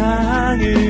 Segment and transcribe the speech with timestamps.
[0.00, 0.89] 세상을.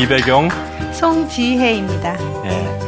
[0.00, 0.48] 이배경,
[0.92, 2.16] 송지혜입니다.
[2.44, 2.78] 예.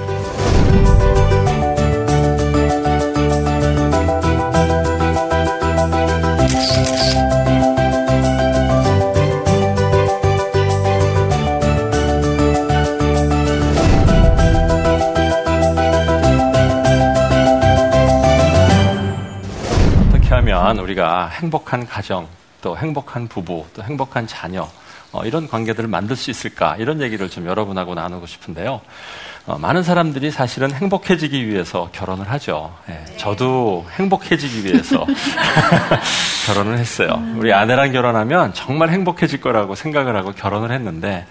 [20.09, 22.29] 어떻게 하면 우리가 행복한 가정,
[22.63, 24.69] 또 행복한 부부, 또 행복한 자녀,
[25.13, 28.81] 어, 이런 관계들을 만들 수 있을까 이런 얘기를 좀 여러분하고 나누고 싶은데요.
[29.47, 32.73] 어, 많은 사람들이 사실은 행복해지기 위해서 결혼을 하죠.
[32.89, 35.05] 예, 저도 행복해지기 위해서
[36.47, 37.21] 결혼을 했어요.
[37.37, 41.27] 우리 아내랑 결혼하면 정말 행복해질 거라고 생각을 하고 결혼을 했는데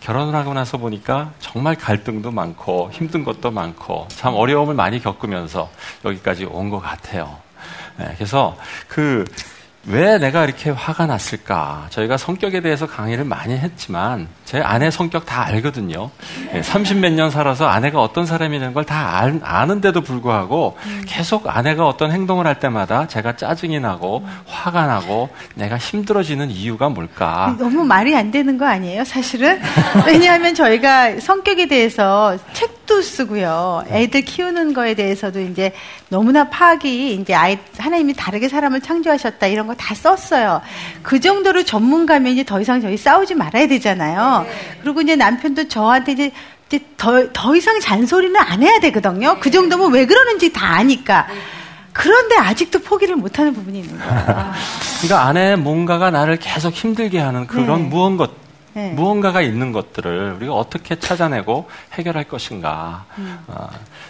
[0.00, 5.70] 결혼을 하고 나서 보니까 정말 갈등도 많고 힘든 것도 많고 참 어려움을 많이 겪으면서
[6.04, 7.36] 여기까지 온 것 같아요.
[8.00, 8.56] 예, 그래서
[8.88, 9.24] 그
[9.86, 11.88] 왜 내가 이렇게 화가 났을까?
[11.90, 16.10] 저희가 성격에 대해서 강의를 많이 했지만 제 아내 성격 다 알거든요.
[16.54, 22.58] 30몇 년 살아서 아내가 어떤 사람이라는 걸 다 아는데도 불구하고 계속 아내가 어떤 행동을 할
[22.60, 27.54] 때마다 제가 짜증이 나고 화가 나고 내가 힘들어지는 이유가 뭘까?
[27.58, 29.60] 너무 말이 안 되는 거 아니에요, 사실은?
[30.06, 33.84] 왜냐하면 저희가 성격에 대해서 책도 쓰고요.
[33.88, 35.72] 애들 키우는 거에 대해서도 이제
[36.08, 40.60] 너무나 파악이 이제 아이 하나님이 다르게 사람을 창조하셨다 이런 거 다 썼어요.
[41.02, 44.46] 그 정도로 전문가면 이제 더 이상 저희 싸우지 말아야 되잖아요.
[44.82, 46.30] 그리고 이제 남편도 저한테 이제
[46.96, 49.36] 더, 더 이상 잔소리는 안 해야 되거든요.
[49.40, 51.26] 그 정도면 왜 그러는지 다 아니까.
[51.92, 54.52] 그런데 아직도 포기를 못하는 부분이 있는 거예요.
[55.02, 57.88] 그러니까 안에 뭔가가 나를 계속 힘들게 하는 그런 네.
[57.88, 58.26] 무언가
[58.74, 58.90] 네.
[58.90, 63.04] 무언가가 있는 것들을 우리가 어떻게 찾아내고 해결할 것인가.
[63.18, 63.38] 음.
[63.46, 63.68] 어,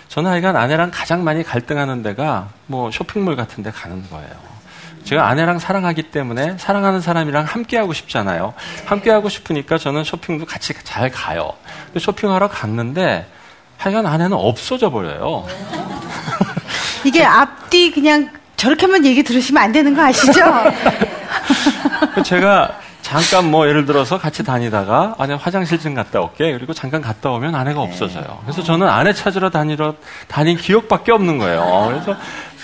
[0.09, 4.55] 저는 하여간 아내랑 가장 많이 갈등하는 데가 뭐 쇼핑몰 같은 데 가는 거예요.
[5.05, 8.55] 제가 아내랑 사랑하기 때문에 사랑하는 사람이랑 함께 하고 싶잖아요.
[8.87, 11.53] 함께 하고 싶으니까 저는 쇼핑도 같이 잘 가요.
[11.99, 13.27] 쇼핑하러 갔는데
[13.77, 15.47] 하여간 아내는 없어져 버려요.
[17.05, 20.41] 이게 앞뒤 그냥 저렇게만 얘기 들으시면 안 되는 거 아시죠?
[22.25, 26.51] 제가 잠깐 뭐 예를 들어서 같이 다니다가 아내 화장실 좀 갔다 올게.
[26.53, 27.87] 그리고 잠깐 갔다 오면 아내가 네.
[27.87, 28.39] 없어져요.
[28.43, 29.95] 그래서 저는 아내 찾으러 다니러
[30.27, 32.01] 다닌 기억밖에 없는 거예요.
[32.03, 32.19] 그래서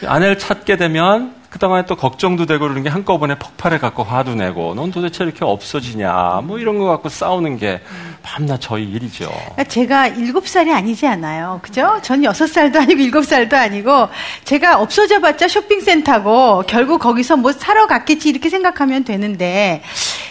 [0.06, 4.92] 아내를 찾게 되면 그동안에 또 걱정도 되고 그런 게 한꺼번에 폭발해 갖고 화도 내고 넌
[4.92, 7.80] 도대체 이렇게 없어지냐 뭐 이런 거 갖고 싸우는 게
[8.22, 9.28] 밤낮 저희 일이죠.
[9.28, 11.58] 그러니까 제가 일곱 살이 아니지 않아요.
[11.60, 11.98] 그죠?
[12.02, 14.08] 전 여섯 살도 아니고 일곱 살도 아니고
[14.44, 19.82] 제가 없어져 봤자 쇼핑센터고 결국 거기서 뭐 사러 갔겠지 이렇게 생각하면 되는데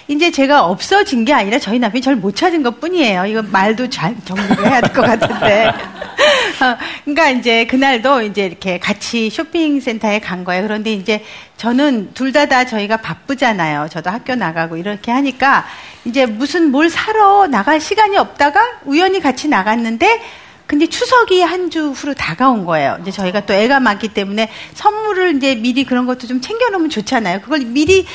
[0.10, 3.26] 이제 제가 없어진 게 아니라 저희 남편이 저를 못 찾은 것 뿐이에요.
[3.28, 5.68] 이거 말도 잘 정리를 해야 될 것 같은데.
[6.62, 10.64] 어, 그러니까 이제 그날도 이제 이렇게 같이 쇼핑센터에 간 거예요.
[10.64, 11.24] 그런데 이제
[11.58, 13.88] 저는 둘 다다 다 저희가 바쁘잖아요.
[13.92, 15.66] 저도 학교 나가고 이렇게 하니까
[16.06, 20.22] 이제 무슨 뭘 사러 나갈 시간이 없다가 우연히 같이 나갔는데
[20.66, 22.98] 근데 추석이 한 주 후로 다가온 거예요.
[23.02, 27.42] 이제 저희가 또 애가 많기 때문에 선물을 이제 미리 그런 것도 좀 챙겨놓으면 좋잖아요.
[27.42, 28.08] 그걸 미리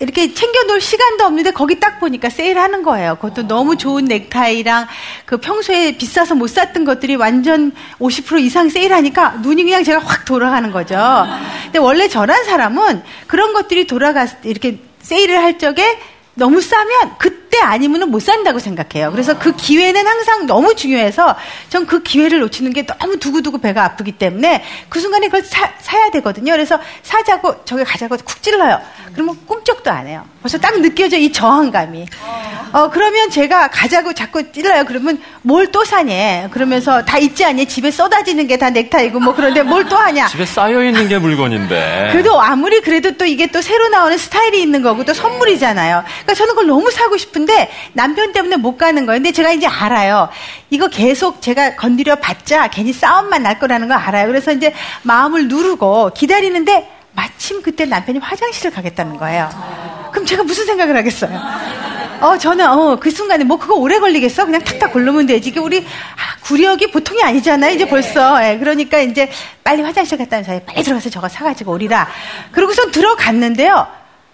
[0.00, 3.16] 이렇게 챙겨놓을 시간도 없는데 거기 딱 보니까 세일하는 거예요.
[3.16, 4.86] 그것도 너무 좋은 넥타이랑
[5.24, 10.70] 그 평소에 비싸서 못 샀던 것들이 완전 50% 이상 세일하니까 눈이 그냥 제가 확 돌아가는
[10.72, 10.96] 거죠.
[11.64, 15.98] 근데 원래 저란 사람은 그런 것들이 돌아갔 이렇게 세일을 할 적에
[16.34, 19.12] 너무 싸면 그 때 아니면 못 산다고 생각해요.
[19.12, 21.36] 그래서 그 기회는 항상 너무 중요해서
[21.68, 26.10] 전 그 기회를 놓치는 게 너무 두고두고 배가 아프기 때문에 그 순간에 그걸 사, 사야
[26.10, 26.50] 되거든요.
[26.52, 28.80] 그래서 사자고 저기 가자고 쿡 찔러요.
[29.12, 30.24] 그러면 꿈쩍도 안 해요.
[30.42, 32.06] 벌써 딱 느껴져 이 저항감이.
[32.72, 34.84] 어 그러면 제가 가자고 자꾸 찔러요.
[34.86, 36.48] 그러면 뭘 또 사냐?
[36.50, 37.66] 그러면서 다 있지 않니?
[37.66, 40.26] 집에 쏟아지는 게 다 넥타이고 뭐 그런데 뭘 또 하냐?
[40.28, 42.08] 집에 쌓여 있는 게 물건인데.
[42.12, 46.02] 그래도 아무리 그래도 또 이게 또 새로 나오는 스타일이 있는 거고 또 선물이잖아요.
[46.06, 49.18] 그러니까 저는 그걸 너무 사고 싶은 데 남편 때문에 못 가는 거예요.
[49.18, 50.28] 근데 제가 이제 알아요.
[50.70, 54.26] 이거 계속 제가 건드려 봤자 괜히 싸움만 날 거라는 걸 알아요.
[54.26, 59.48] 그래서 이제 마음을 누르고 기다리는데 마침 그때 남편이 화장실을 가겠다는 거예요.
[60.12, 61.40] 그럼 제가 무슨 생각을 하겠어요?
[62.20, 64.46] 어, 저는, 어, 그 순간에 뭐 그거 오래 걸리겠어?
[64.46, 65.50] 그냥 탁탁 고르면 되지.
[65.50, 68.42] 이게 우리, 아, 구력이 보통이 아니잖아요, 이제 벌써.
[68.44, 69.30] 예, 그러니까 이제
[69.62, 72.08] 빨리 화장실 갔다 온 사이에 빨리 들어가서 저거 사가지고 오리라.
[72.52, 73.86] 그러고선 들어갔는데요.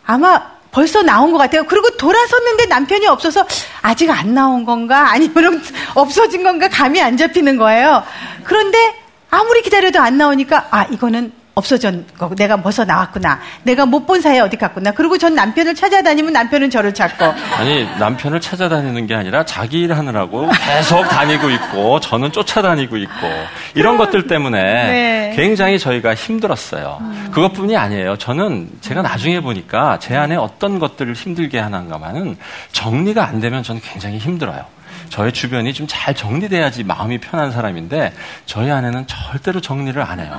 [0.06, 1.64] 아마 벌써 나온 것 같아요.
[1.64, 3.44] 그리고 돌아섰는데 남편이 없어서
[3.82, 5.10] 아직 안 나온 건가?
[5.10, 5.62] 아니면
[5.94, 6.68] 없어진 건가?
[6.68, 8.02] 감이 안 잡히는 거예요.
[8.44, 8.94] 그런데
[9.30, 13.38] 아무리 기다려도 안 나오니까, 아, 이거는 없어진 거 내가 벗어 나왔구나.
[13.62, 14.90] 내가 못 본 사이에 어디 갔구나.
[14.92, 17.24] 그리고 전 남편을 찾아다니면 남편은 저를 찾고.
[17.58, 23.26] 아니 남편을 찾아다니는 게 아니라 자기 일 하느라고 계속 다니고 있고 저는 쫓아다니고 있고
[23.74, 25.32] 이런 것들 때문에 네.
[25.36, 26.98] 굉장히 저희가 힘들었어요.
[27.02, 27.28] 음.
[27.30, 28.16] 그것뿐이 아니에요.
[28.16, 32.36] 저는 제가 나중에 보니까 제 안에 어떤 것들을 힘들게 하는가만은
[32.72, 34.64] 정리가 안 되면 저는 굉장히 힘들어요.
[35.10, 38.12] 저의 주변이 좀 잘 정리돼야지 마음이 편한 사람인데
[38.46, 40.38] 저희 아내는 절대로 정리를 안 해요.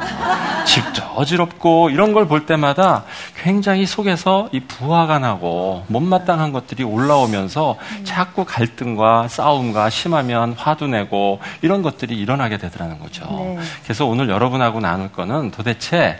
[0.65, 3.03] 집도 어지럽고 이런 걸 볼 때마다
[3.35, 7.75] 굉장히 속에서 이 부하가 나고 못마땅한 것들이 올라오면서
[8.05, 13.25] 자꾸 갈등과 싸움과 심하면 화도 내고 이런 것들이 일어나게 되더라는 거죠.
[13.29, 13.59] 네.
[13.83, 16.17] 그래서 오늘 여러분하고 나눌 거는 도대체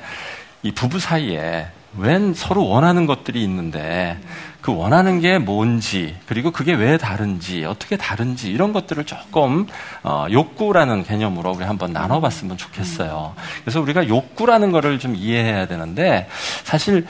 [0.64, 1.68] 이 부부 사이에
[1.98, 4.18] 웬 서로 원하는 것들이 있는데
[4.62, 9.68] 그 원하는 게 뭔지 그리고 그게 왜 다른지 어떻게 다른지 이런 것들을 조금
[10.04, 13.34] 어, 욕구라는 개념으로 우리 한번 나눠봤으면 좋겠어요.
[13.64, 16.30] 그래서 우리가 욕구라는 거를 좀 이해해야 되는데
[16.64, 17.08] 사실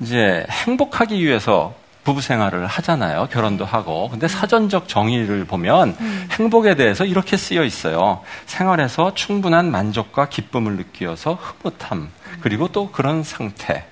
[0.00, 3.28] 이제 행복하기 위해서 부부 생활을 하잖아요.
[3.32, 4.10] 결혼도 하고.
[4.10, 6.28] 근데 사전적 정의를 보면 음.
[6.32, 8.20] 행복에 대해서 이렇게 쓰여 있어요.
[8.44, 12.10] 생활에서 충분한 만족과 기쁨을 느끼어서 흐뭇함.
[12.42, 13.86] 그리고 또 그런 상태.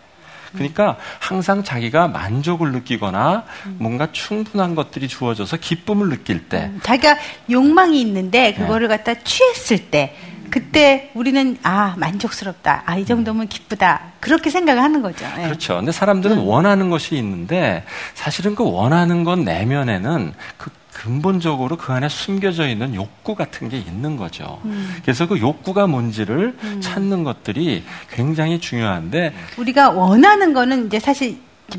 [0.52, 3.44] 그러니까 항상 자기가 만족을 느끼거나
[3.78, 7.16] 뭔가 충분한 것들이 주어져서 기쁨을 느낄 때 음, 자기가
[7.50, 8.96] 욕망이 있는데 그거를 네.
[8.96, 10.16] 갖다 취했을 때
[10.50, 15.26] 그때 우리는 아 만족스럽다 아 이 정도면 기쁘다 그렇게 생각을 하는 거죠.
[15.36, 15.44] 네.
[15.44, 15.76] 그렇죠.
[15.76, 16.46] 근데 사람들은 음.
[16.46, 17.84] 원하는 것이 있는데
[18.14, 24.16] 사실은 그 원하는 것 내면에는 그 근본적으로 그 안에 숨겨져 있는 욕구 같은 게 있는
[24.16, 24.60] 거죠.
[24.64, 24.94] 음.
[25.02, 26.80] 그래서 그 욕구가 뭔지를 음.
[26.80, 31.38] 찾는 것들이 굉장히 중요한데 우리가 원하는 거는 이제 사실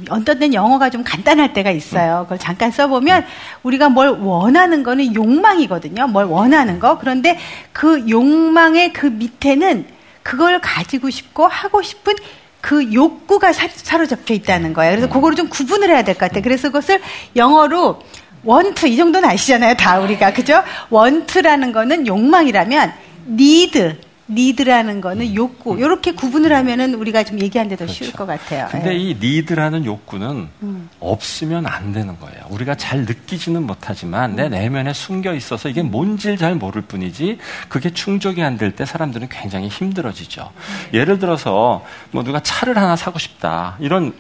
[0.10, 2.22] 어떤 때는 영어가 좀 간단할 때가 있어요.
[2.24, 3.26] 그걸 잠깐 써보면
[3.62, 6.08] 우리가 뭘 원하는 거는 욕망이거든요.
[6.08, 6.98] 뭘 원하는 거.
[6.98, 7.38] 그런데
[7.72, 9.86] 그 욕망의 그 밑에는
[10.24, 12.16] 그걸 가지고 싶고 하고 싶은
[12.62, 14.94] 그 욕구가 사 로잡혀 있다는 거예요.
[14.94, 15.12] 그래서 음.
[15.12, 16.42] 그거를 좀 구분을 해야 될 것 같아요.
[16.42, 17.00] 그래서 그것을
[17.36, 18.02] 영어로
[18.44, 22.94] 원투 이 정도는 아시잖아요 다 우리가 그죠 원투라는 거는 욕망이라면
[23.28, 23.98] need
[24.30, 28.06] need라는 거는 욕구 이렇게 구분을 하면은 우리가 좀 얘기하는 데 더 그렇죠.
[28.06, 28.70] 쉬울 것 같아요.
[28.72, 28.96] 근데 네.
[28.96, 30.90] 이 need라는 욕구는 음.
[31.02, 32.42] 없으면 안 되는 거예요.
[32.50, 34.36] 우리가 잘 느끼지는 못하지만 음.
[34.38, 37.38] 내 내면에 숨겨 있어서 이게 뭔지 잘 모를 뿐이지
[37.68, 40.50] 그게 충족이 안 될 때 사람들은 굉장히 힘들어지죠.
[40.56, 40.90] 음.
[40.98, 44.14] 예를 들어서 뭐 누가 차를 하나 사고 싶다 이런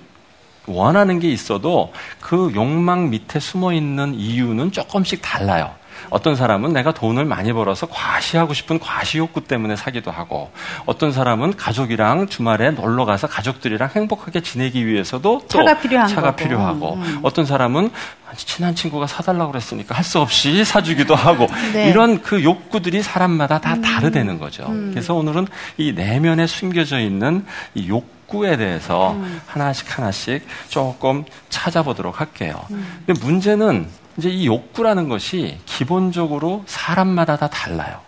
[0.68, 5.72] 원하는 게 있어도 그 욕망 밑에 숨어 있는 이유는 조금씩 달라요.
[6.10, 10.52] 어떤 사람은 내가 돈을 많이 벌어서 과시하고 싶은 과시 욕구 때문에 사기도 하고,
[10.86, 16.36] 어떤 사람은 가족이랑 주말에 놀러 가서 가족들이랑 행복하게 지내기 위해서도 차가 필요한 차가 거고.
[16.36, 17.20] 필요하고, 음.
[17.24, 17.92] 어떤 사람은
[18.36, 21.90] 친한 친구가 사달라고 그랬으니까 할 수 없이 사주기도 하고, 네.
[21.90, 23.82] 이런 그 욕구들이 사람마다 다 음.
[23.82, 24.66] 다르다는 거죠.
[24.68, 24.92] 음.
[24.92, 25.48] 그래서 오늘은
[25.78, 29.42] 이 내면에 숨겨져 있는 이 욕, 욕구에 대해서 음.
[29.46, 32.66] 하나씩 하나씩 조금 찾아보도록 할게요.
[32.72, 33.04] 음.
[33.06, 38.00] 근데 문제는 이제 이 욕구라는 것이 기본적으로 사람마다 다 달라요.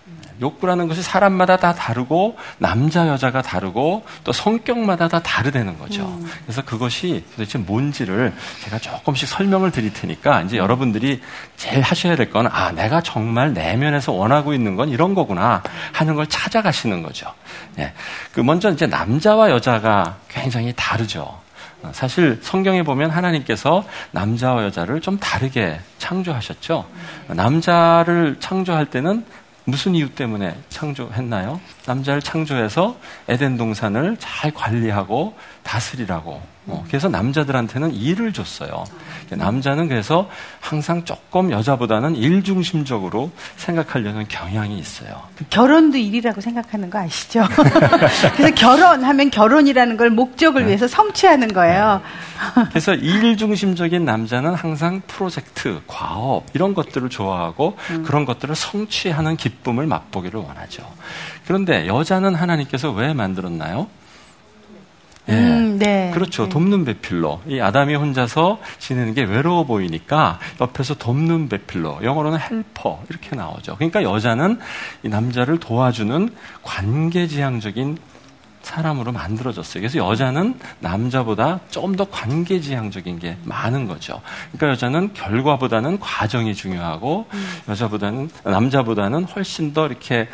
[0.42, 6.04] 욕구라는 것이 사람마다 다 다르고 남자 여자가 다르고 또 성격마다 다 다르다는 거죠.
[6.04, 6.30] 음.
[6.44, 8.34] 그래서 그것이 도대체 뭔지를
[8.66, 10.64] 제가 조금씩 설명을 드릴 테니까 이제 음.
[10.64, 11.22] 여러분들이
[11.56, 16.28] 제일 하셔야 될 건 아, 내가 정말 내면에서 원하고 있는 건 이런 거구나 하는 걸
[16.28, 17.32] 찾아가시는 거죠.
[17.80, 17.94] 예.
[18.34, 21.40] 그 먼저 이제 남자와 여자가 굉장히 다르죠.
[21.94, 26.86] 사실 성경에 보면 하나님께서 남자와 여자를 좀 다르게 창조하셨죠.
[27.28, 29.26] 남자를 창조할 때는
[29.66, 31.60] 무슨 이유 때문에 창조했나요?
[31.86, 36.55] 남자를 창조해서 에덴 동산을 잘 관리하고 다스리라고.
[36.68, 38.86] 어, 그래서 남자들한테는 일을 줬어요.
[39.30, 40.30] 남자는 그래서
[40.60, 45.22] 항상 조금 여자보다는 일 중심적으로 생각하려는 경향이 있어요.
[45.50, 47.44] 결혼도 일이라고 생각하는 거 아시죠?
[48.36, 50.68] 그래서 결혼하면 결혼이라는 걸 목적을 네.
[50.70, 52.02] 위해서 성취하는 거예요.
[52.56, 52.64] 네.
[52.70, 58.04] 그래서 일 중심적인 남자는 항상 프로젝트, 과업 이런 것들을 좋아하고 음.
[58.04, 60.84] 그런 것들을 성취하는 기쁨을 맛보기를 원하죠.
[61.46, 63.88] 그런데 여자는 하나님께서 왜 만들었나요?
[65.30, 65.34] 예.
[65.34, 66.12] 음, 네.
[66.14, 66.44] 그렇죠.
[66.44, 66.50] 네.
[66.50, 67.42] 돕는 배필로.
[67.48, 72.00] 이 아담이 혼자서 지내는 게 외로워 보이니까 옆에서 돕는 배필로.
[72.04, 73.04] 영어로는 헬퍼.
[73.10, 73.76] 이렇게 나오죠.
[73.76, 74.60] 그러니까 여자는
[75.04, 76.30] 이 남자를 도와주는
[76.64, 77.98] 관계지향적인
[78.62, 79.82] 사람으로 만들어졌어요.
[79.82, 84.22] 그래서 여자는 남자보다 좀 더 관계지향적인 게 많은 거죠.
[84.52, 87.48] 그러니까 여자는 결과보다는 과정이 중요하고 음.
[87.70, 90.28] 여자보다는 남자보다는 훨씬 더 이렇게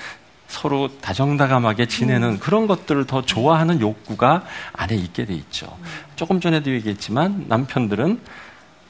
[0.52, 2.40] 서로 다정다감하게 지내는 음.
[2.40, 4.44] 그런 것들을 더 좋아하는 욕구가
[4.74, 5.78] 안에 있게 돼 있죠.
[6.18, 8.20] 조금 전에도 얘기했지만 남편들은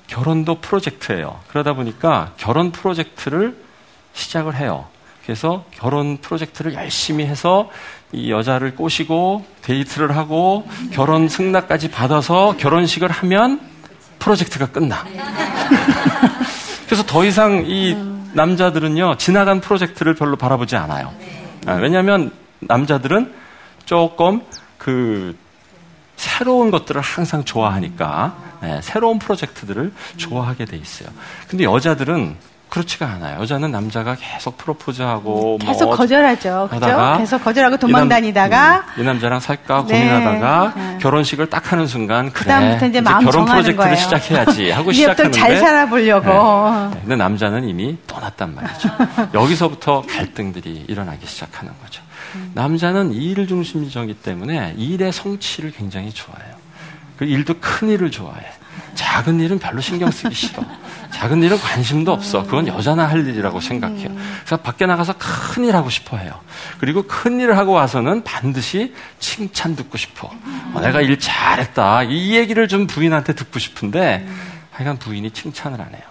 [0.07, 1.39] 결혼도 프로젝트예요.
[1.49, 3.55] 그러다 보니까 결혼 프로젝트를
[4.13, 4.87] 시작을 해요.
[5.23, 7.69] 그래서 결혼 프로젝트를 열심히 해서
[8.11, 13.61] 이 여자를 꼬시고 데이트를 하고 결혼 승낙까지 받아서 결혼식을 하면
[14.17, 15.05] 프로젝트가 끝나.
[16.87, 17.95] 그래서 더 이상 이
[18.33, 21.13] 남자들은요, 지나간 프로젝트를 별로 바라보지 않아요.
[21.65, 23.33] 아, 왜냐하면 남자들은
[23.85, 24.41] 조금
[24.77, 25.35] 그
[26.15, 31.09] 새로운 것들을 항상 좋아하니까 네, 새로운 프로젝트들을 좋아하게 돼 있어요.
[31.47, 32.35] 근데 여자들은
[32.71, 33.41] 그렇지가 않아요.
[33.41, 36.69] 여자는 남자가 계속 프로포즈하고 음, 계속 뭐 거절하죠.
[36.71, 37.15] 그죠?
[37.17, 39.99] 계속 거절하고 도망 다니다가 이, 음, 이, 남자랑 살까 네.
[39.99, 40.97] 고민하다가 네.
[41.01, 43.95] 결혼식을 딱 하는 순간 그래 그다음부터 이제, 마음 결혼 프로젝트를 거예요.
[43.97, 46.29] 시작해야지 하고 시작하는데 잘 살아보려고.
[46.93, 46.99] 네.
[47.01, 48.89] 근데 남자는 이미 떠났단 말이죠.
[49.35, 52.01] 여기서부터 갈등들이 일어나기 시작하는 거죠.
[52.35, 52.51] 음.
[52.53, 56.55] 남자는 일 중심적이기 때문에 일의 성취를 굉장히 좋아해요.
[57.21, 58.43] 그 일도 큰 일을 좋아해.
[58.95, 60.63] 작은 일은 별로 신경 쓰기 싫어.
[61.11, 62.41] 작은 일은 관심도 없어.
[62.41, 64.09] 그건 여자나 할 일이라고 생각해요.
[64.39, 66.41] 그래서 밖에 나가서 큰 일 하고 싶어 해요.
[66.79, 70.31] 그리고 큰 일을 하고 와서는 반드시 칭찬 듣고 싶어.
[70.73, 72.03] 어, 내가 일 잘했다.
[72.05, 74.27] 이 얘기를 좀 부인한테 듣고 싶은데
[74.71, 76.01] 하여간 부인이 칭찬을 안 해요.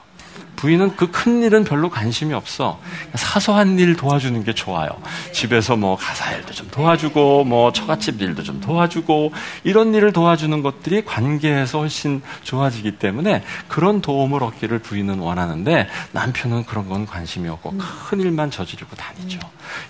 [0.60, 2.78] 부인은 그 큰 일은 별로 관심이 없어.
[3.14, 4.88] 사소한 일 도와주는 게 좋아요.
[5.32, 9.32] 집에서 뭐 가사 일도 좀 도와주고, 뭐 처갓집 일도 좀 도와주고,
[9.64, 16.88] 이런 일을 도와주는 것들이 관계에서 훨씬 좋아지기 때문에 그런 도움을 얻기를 부인은 원하는데 남편은 그런
[16.88, 17.76] 건 관심이 없고
[18.08, 19.38] 큰 일만 저지르고 다니죠.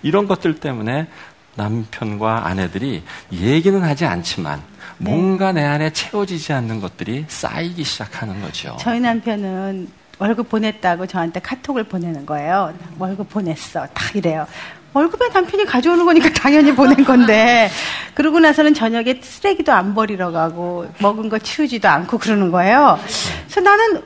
[0.02, 1.08] 이런 것들 때문에
[1.56, 4.62] 남편과 아내들이 얘기는 하지 않지만
[4.98, 8.76] 뭔가 내 안에 채워지지 않는 것들이 쌓이기 시작하는 거죠.
[8.80, 12.74] 저희 남편은 월급 보냈다고 저한테 카톡을 보내는 거예요.
[12.98, 13.86] 월급 보냈어.
[13.92, 14.46] 딱 이래요.
[14.92, 17.70] 월급에 남편이 가져오는 거니까 당연히 보낸 건데
[18.14, 22.98] 그러고 나서는 저녁에 쓰레기도 안 버리러 가고 먹은 거 치우지도 않고 그러는 거예요.
[23.44, 24.02] 그래서 나는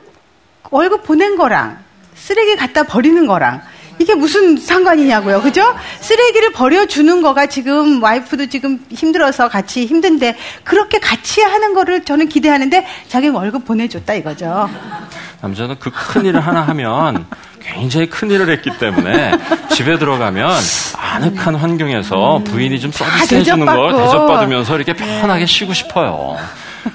[0.71, 1.79] 월급 보낸 거랑
[2.13, 3.61] 쓰레기 갖다 버리는 거랑
[3.99, 5.41] 이게 무슨 상관이냐고요.
[5.41, 5.63] 그죠?
[6.01, 12.85] 쓰레기를 버려주는 거가 지금 와이프도 지금 힘들어서 같이 힘든데 그렇게 같이 하는 거를 저는 기대하는데
[13.07, 14.69] 자기 월급 보내줬다 이거죠.
[15.41, 17.25] 남자는 그 큰 일을 하나 하면
[17.61, 19.31] 굉장히 큰 일을 했기 때문에
[19.73, 20.49] 집에 들어가면
[20.97, 26.37] 아늑한 환경에서 부인이 좀 서비스 해주는 걸 대접받으면서 이렇게 편하게 쉬고 싶어요.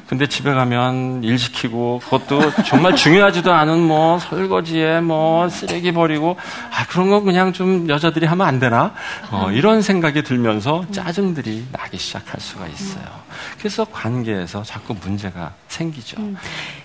[0.07, 6.37] 근데 집에 가면 일 시키고 그것도 정말 중요하지도 않은 뭐 설거지에 뭐 쓰레기 버리고
[6.71, 8.95] 아 그런 거 그냥 좀 여자들이 하면 안 되나
[9.31, 13.05] 어, 이런 생각이 들면서 짜증들이 나기 시작할 수가 있어요.
[13.59, 16.21] 그래서 관계에서 자꾸 문제가 생기죠.
[16.21, 16.37] 음.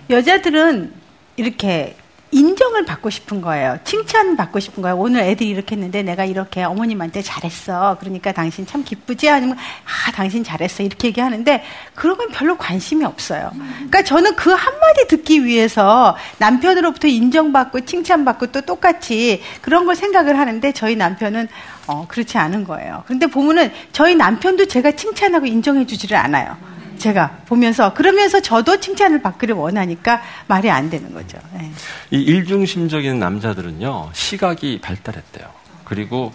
[0.09, 0.93] 여자들은
[1.37, 1.95] 이렇게
[2.35, 3.77] 인정을 받고 싶은 거예요.
[3.85, 4.97] 칭찬 받고 싶은 거예요.
[4.97, 7.95] 오늘 애들이 이렇게 했는데 내가 이렇게 어머님한테 잘했어.
[8.01, 9.29] 그러니까 당신 참 기쁘지?
[9.29, 10.83] 아니면 아, 당신 잘했어.
[10.83, 11.63] 이렇게 얘기하는데
[11.93, 13.51] 그런 건 별로 관심이 없어요.
[13.53, 20.73] 그러니까 저는 그 한마디 듣기 위해서 남편으로부터 인정받고 칭찬받고 또 똑같이 그런 걸 생각을 하는데
[20.73, 21.47] 저희 남편은
[21.87, 23.03] 어, 그렇지 않은 거예요.
[23.05, 26.57] 그런데 보면은 저희 남편도 제가 칭찬하고 인정해 주지를 않아요.
[26.97, 31.37] 제가 보면서 그러면서 저도 칭찬을 받기를 원하니까 말이 안 되는 거죠.
[31.53, 31.71] 네.
[32.11, 35.47] 이 일중심적인 남자들은요 시각이 발달했대요.
[35.83, 36.33] 그리고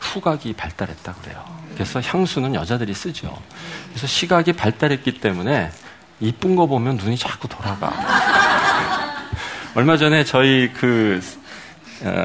[0.00, 1.44] 후각이 발달했다 그래요.
[1.74, 3.36] 그래서 향수는 여자들이 쓰죠.
[3.88, 5.70] 그래서 시각이 발달했기 때문에
[6.20, 7.92] 이쁜 거 보면 눈이 자꾸 돌아가.
[9.74, 11.39] 얼마 전에 저희 그 어,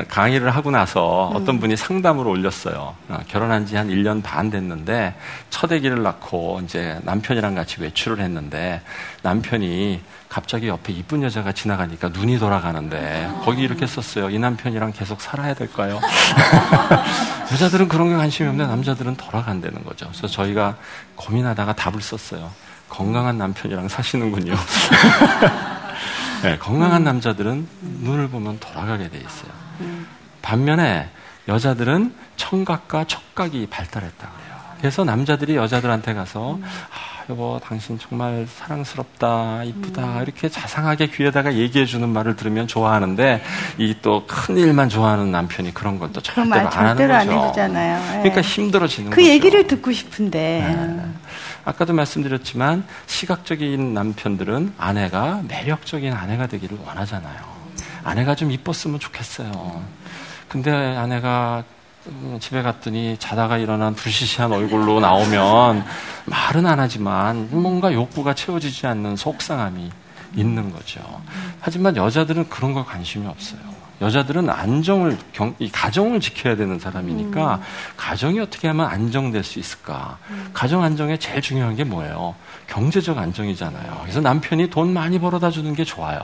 [0.08, 1.36] 강의를 하고 나서 음.
[1.36, 2.96] 어떤 분이 상담으로 올렸어요.
[3.10, 5.16] 어, 결혼한 지 한 1년 반 됐는데
[5.50, 8.82] 첫 아기를 낳고 이제 남편이랑 같이 외출을 했는데
[9.22, 14.30] 남편이 갑자기 옆에 이쁜 여자가 지나가니까 눈이 돌아가는데 거기 이렇게 썼어요.
[14.30, 16.00] 이 남편이랑 계속 살아야 될까요?
[17.52, 20.08] 여자들은 그런 게 관심이 없는데 남자들은 돌아간다는 거죠.
[20.08, 20.76] 그래서 저희가
[21.16, 22.50] 고민하다가 답을 썼어요.
[22.90, 24.54] 건강한 남편이랑 사시는군요.
[26.44, 27.68] 네, 건강한 남자들은
[28.02, 29.65] 눈을 보면 돌아가게 돼 있어요.
[30.42, 31.10] 반면에
[31.48, 34.56] 여자들은 청각과 촉각이 발달했다 그래요.
[34.80, 40.22] 그래서 남자들이 여자들한테 가서 아, 여보 당신 정말 사랑스럽다 이쁘다 음.
[40.22, 43.42] 이렇게 자상하게 귀에다가 얘기해 주는 말을 들으면 좋아하는데
[43.80, 47.14] 이 또 큰 일만 좋아하는 남편이 그런 것도 절대로 안 하는 거죠.
[47.32, 48.00] 안 해주잖아요.
[48.00, 48.18] 네.
[48.20, 49.28] 그러니까 힘들어지는 그 거죠.
[49.28, 50.40] 얘기를 듣고 싶은데
[50.78, 51.02] 네.
[51.64, 57.55] 아까도 말씀드렸지만 시각적인 남편들은 아내가 매력적인 아내가 되기를 원하잖아요.
[58.06, 59.84] 아내가 좀 이뻤으면 좋겠어요.
[60.48, 61.64] 근데 아내가
[62.08, 65.84] 음, 집에 갔더니 자다가 일어난 부시시한 얼굴로 나오면
[66.26, 69.90] 말은 안 하지만 뭔가 욕구가 채워지지 않는 속상함이
[70.36, 71.02] 있는 거죠.
[71.60, 73.60] 하지만 여자들은 그런 걸 관심이 없어요.
[74.02, 77.62] 여자들은 안정을 경, 이 가정을 지켜야 되는 사람이니까 음.
[77.96, 80.18] 가정이 어떻게 하면 안정될 수 있을까?
[80.30, 80.50] 음.
[80.54, 82.36] 가정 안정에 제일 중요한 게 뭐예요?
[82.68, 84.00] 경제적 안정이잖아요.
[84.02, 86.20] 그래서 남편이 돈 많이 벌어다 주는 게 좋아요.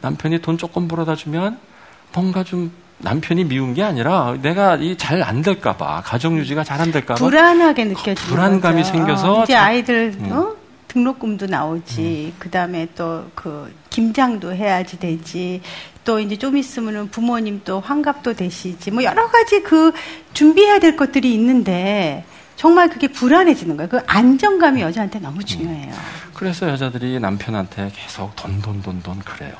[0.00, 1.58] 남편이 돈 조금 벌어다 주면
[2.12, 6.90] 뭔가 좀 남편이 미운 게 아니라 내가 이 잘 안 될까봐 가정 유지가 잘 안
[6.90, 8.92] 될까봐 불안하게 느껴지는 불안감이 거죠.
[8.92, 10.32] 생겨서 어, 이제 아이들 음.
[10.32, 10.56] 어?
[10.88, 12.36] 등록금도 나오지 음.
[12.40, 15.60] 그다음에 또 그 김장도 해야지 되지
[16.06, 19.92] 또 이제 좀 있으면은 부모님 또 환갑도 되시지 뭐 여러 가지 그
[20.32, 23.88] 준비해야 될 것들이 있는데 정말 그게 불안해지는 거예요.
[23.90, 25.92] 그 안정감이 여자한테 너무 중요해요.
[25.92, 26.30] 음.
[26.32, 29.52] 그래서 여자들이 남편한테 계속 돈 돈 돈 돈 그래요.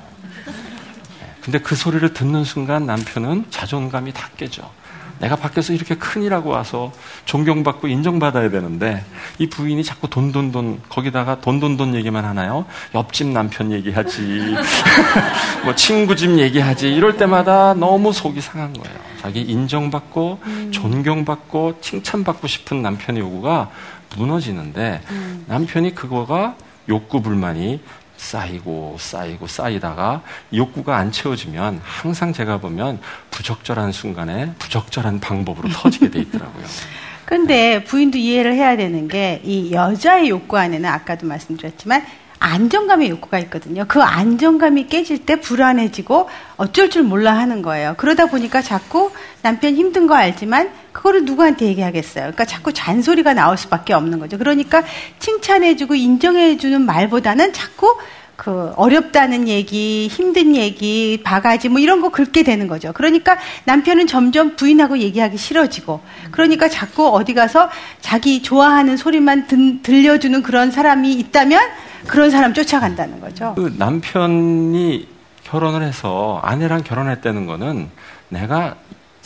[1.43, 4.71] 근데 그 소리를 듣는 순간 남편은 자존감이 다 깨져.
[5.19, 6.93] 내가 밖에서 이렇게 큰이라고 와서
[7.25, 9.05] 존경받고 인정받아야 되는데
[9.39, 12.67] 이 부인이 자꾸 돈돈돈 거기다가 돈돈돈 얘기만 하나요?
[12.95, 14.57] 옆집 남편 얘기하지
[15.65, 18.97] 뭐 친구 집 얘기하지 이럴 때마다 너무 속이 상한 거예요.
[19.21, 20.71] 자기 인정받고 음.
[20.73, 23.71] 존경받고 칭찬받고 싶은 남편의 요구가
[24.17, 25.45] 무너지는데 음.
[25.49, 26.55] 남편이 그거가
[26.89, 27.81] 욕구 불만이
[28.17, 30.23] 쌓이고 쌓이고 쌓이다가
[30.55, 36.65] 욕구가 안 채워지면 항상 제가 보면 부적절한 순간에 부적절한 방법으로 터지게 돼 있더라고요.
[37.27, 42.05] 근데 부인도 이해를 해야 되는 게 이 여자의 욕구 안에는 아까도 말씀드렸지만
[42.39, 43.85] 안정감의 욕구가 있거든요.
[43.89, 47.95] 그 안정감이 깨질 때 불안해지고 어쩔 줄 몰라 하는 거예요.
[47.97, 49.11] 그러다 보니까 자꾸
[49.47, 52.23] 남편 힘든 거 알지만 그거를 누구한테 얘기하겠어요.
[52.23, 54.39] 그러니까 자꾸 잔소리가 나올 수밖에 없는 거죠.
[54.39, 54.83] 그러니까
[55.21, 57.97] 칭찬해주고 인정해주는 말보다는 자꾸
[58.35, 62.93] 그 어렵다는 얘기, 힘든 얘기, 바가지 뭐 이런 거 긁게 되는 거죠.
[62.93, 66.01] 그러니까 남편은 점점 부인하고 얘기하기 싫어지고
[66.33, 71.61] 그러니까 자꾸 어디 가서 자기 좋아하는 소리만 든, 들려주는 그런 사람이 있다면
[72.09, 73.55] 그런 사람 쫓아간다는 거죠.
[73.55, 75.07] 그 남편이
[75.45, 77.89] 결혼을 해서 아내랑 결혼했다는 거는
[78.29, 78.75] 내가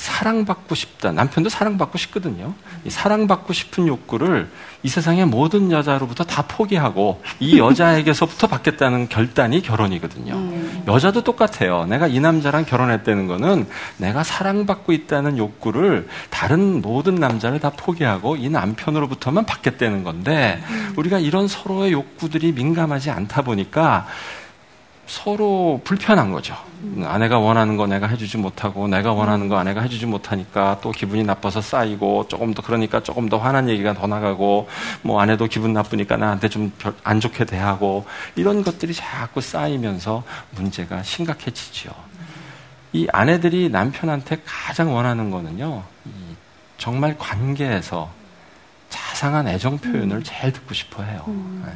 [0.01, 1.13] 사랑받고 싶다.
[1.13, 2.55] 남편도 사랑받고 싶거든요.
[2.87, 4.49] 이 사랑받고 싶은 욕구를
[4.83, 10.33] 이 세상의 모든 여자로부터 다 포기하고 이 여자에게서부터 받겠다는 결단이 결혼이거든요.
[10.33, 10.85] 음.
[10.89, 11.85] 여자도 똑같아요.
[11.85, 13.67] 내가 이 남자랑 결혼했다는 거는
[13.99, 20.95] 내가 사랑받고 있다는 욕구를 다른 모든 남자를 다 포기하고 이 남편으로부터만 받겠다는 건데 음.
[20.97, 24.07] 우리가 이런 서로의 욕구들이 민감하지 않다 보니까
[25.11, 26.55] 서로 불편한 거죠.
[27.05, 31.61] 아내가 원하는 거 내가 해주지 못하고 내가 원하는 거 아내가 해주지 못하니까 또 기분이 나빠서
[31.61, 34.69] 쌓이고 조금 더 그러니까 조금 더 화난 얘기가 더 나가고
[35.03, 36.71] 뭐 아내도 기분 나쁘니까 나한테 좀
[37.03, 41.91] 안 좋게 대하고 이런 것들이 자꾸 쌓이면서 문제가 심각해지죠.
[42.93, 45.83] 이 아내들이 남편한테 가장 원하는 거는요.
[46.79, 48.11] 정말 관계에서
[48.89, 51.25] 자상한 애정 표현을 제일 듣고 싶어 해요.
[51.29, 51.63] 음.
[51.67, 51.73] 네.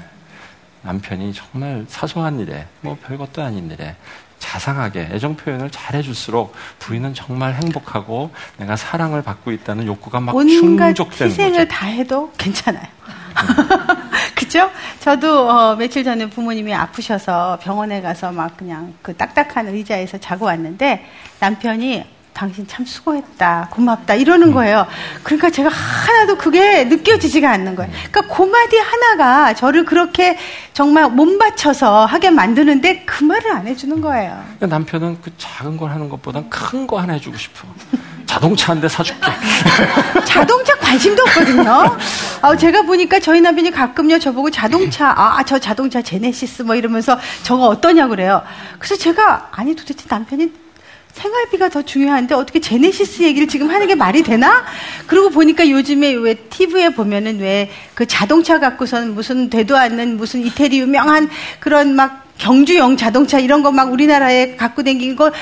[0.84, 3.96] 남편이 정말 사소한 일에 뭐 별것도 아닌 일에
[4.38, 11.30] 자상하게 애정 표현을 잘 해줄수록 부인은 정말 행복하고 내가 사랑을 받고 있다는 욕구가 막 충족되는
[11.30, 11.68] 희생을.
[11.68, 12.86] 다 해도 괜찮아요.
[14.36, 14.70] 그죠?
[15.00, 21.04] 저도 어, 며칠 전에 부모님이 아프셔서 병원에 가서 막 그냥 그 딱딱한 의자에서 자고 왔는데
[21.40, 24.54] 남편이 당신 참 수고했다, 고맙다 이러는 음.
[24.54, 24.86] 거예요.
[25.22, 27.90] 그러니까 제가 하나도 그게 느껴지지가 않는 거예요.
[28.10, 30.36] 그러니까 고마디 하나가 저를 그렇게
[30.72, 34.42] 정말 몸 바쳐서 하게 만드는데 그 말을 안 해주는 거예요.
[34.58, 37.68] 그러니까 남편은 그 작은 걸 하는 것보다 큰거 하나 해주고 싶어.
[38.26, 39.20] 자동차 한 대 사줄게.
[40.26, 41.96] 자동차 관심도 없거든요.
[42.42, 47.68] 아, 제가 보니까 저희 남편이 가끔요 저보고 자동차 아 저 자동차 제네시스 뭐 이러면서 저거
[47.68, 48.42] 어떠냐 그래요.
[48.78, 50.52] 그래서 제가 아니 도대체 남편이
[51.14, 54.64] 생활비가 더 중요한데 어떻게 제네시스 얘기를 지금 하는 게 말이 되나?
[55.06, 60.80] 그러고 보니까 요즘에 왜 TV에 보면은 왜 그 자동차 갖고선 무슨 되도 않는 무슨 이태리
[60.80, 65.34] 유명한 그런 막 경주용 자동차 이런 거 막 우리나라에 갖고 다니는 걸막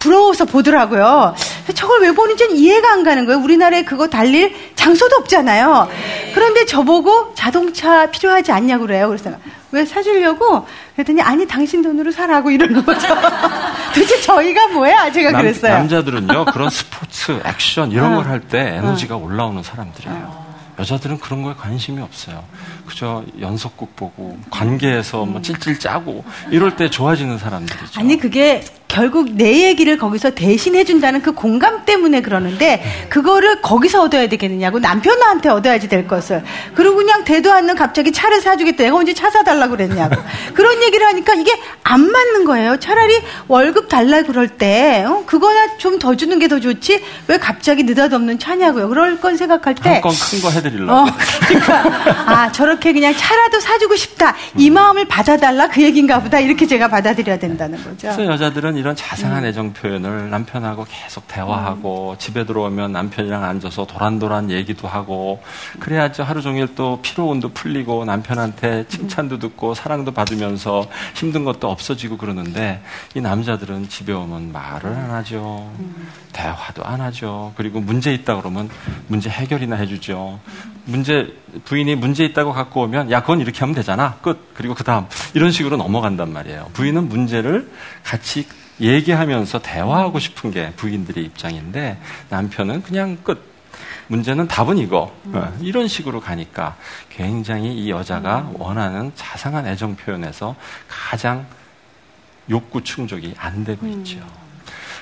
[0.00, 1.34] 부러워서 보더라고요.
[1.72, 3.40] 저걸 왜 보는지는 이해가 안 가는 거예요.
[3.40, 5.88] 우리나라에 그거 달릴 장소도 없잖아요.
[6.34, 9.06] 그런데 저보고 자동차 필요하지 않냐고 그래요.
[9.08, 9.30] 그래서
[9.70, 10.66] 왜 사주려고?
[10.98, 13.06] 그랬더니 아니 당신 돈으로 사라고 이러는 거죠.
[13.94, 15.12] 도대체 저희가 뭐야?
[15.12, 15.74] 제가 남, 그랬어요.
[15.74, 18.16] 남자들은요 그런 스포츠, 액션 이런 어.
[18.16, 19.18] 걸할 때 에너지가 어.
[19.18, 20.16] 올라오는 사람들이에요.
[20.16, 20.48] 어.
[20.80, 22.44] 여자들은 그런 거에 관심이 없어요.
[22.86, 28.00] 그저 연속극 보고 관계에서 뭐 찔찔 짜고 이럴 때 좋아지는 사람들이죠.
[28.00, 34.28] 아니 그게 결국 내 얘기를 거기서 대신 해준다는 그 공감 때문에 그러는데 그거를 거기서 얻어야
[34.28, 36.42] 되겠느냐고 남편한테 얻어야지 될 것을.
[36.74, 40.16] 그리고 그냥 대도 않는 갑자기 차를 사주겠다 내가 언제 차 사달라고 그랬냐고.
[40.54, 41.52] 그런 얘기를 하니까 이게
[41.84, 42.78] 안 맞는 거예요.
[42.78, 45.22] 차라리 월급 달라 그럴 때 어?
[45.26, 47.02] 그거나 좀 더 주는 게 더 좋지?
[47.26, 48.88] 왜 갑자기 느닷없는 차냐고요.
[48.88, 50.92] 그럴 건 생각할 때한건큰 거 해드리려고.
[50.92, 51.06] 어,
[51.46, 54.34] 그러니까 아 저렇게 그냥 차라도 사주고 싶다.
[54.56, 55.68] 이 마음을 받아달라?
[55.68, 56.40] 그 얘기인가 보다.
[56.40, 57.96] 이렇게 제가 받아들여야 된다는 거죠.
[58.14, 59.48] 그래서 여자들은 이런 자상한 음.
[59.48, 62.18] 애정 표현을 남편하고 계속 대화하고 음.
[62.18, 65.42] 집에 들어오면 남편이랑 앉아서 도란도란 얘기도 하고
[65.80, 72.82] 그래야죠 하루 종일 또 피로운도 풀리고 남편한테 칭찬도 듣고 사랑도 받으면서 힘든 것도 없어지고 그러는데
[73.14, 75.70] 이 남자들은 집에 오면 말을 안 하죠.
[75.78, 76.08] 음.
[76.32, 77.52] 대화도 안 하죠.
[77.56, 78.70] 그리고 문제 있다 그러면
[79.08, 80.38] 문제 해결이나 해주죠.
[80.84, 84.14] 문제 부인이 문제 있다고 갖고 오면 야 그건 이렇게 하면 되잖아.
[84.22, 84.54] 끝.
[84.54, 86.70] 그리고 그 다음 이런 식으로 넘어간단 말이에요.
[86.72, 87.70] 부인은 문제를
[88.02, 88.46] 같이
[88.80, 91.98] 얘기하면서 대화하고 싶은 게 부인들의 입장인데
[92.30, 93.48] 남편은 그냥 끝.
[94.08, 95.14] 문제는 답은 이거.
[95.32, 96.76] 어, 이런 식으로 가니까
[97.10, 100.56] 굉장히 이 여자가 원하는 자상한 애정 표현에서
[100.88, 101.46] 가장
[102.50, 104.18] 욕구 충족이 안 되고 있죠.